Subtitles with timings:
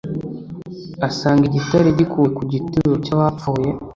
[1.07, 3.69] asanga igitare gikuwe ku gituro cyabapfuye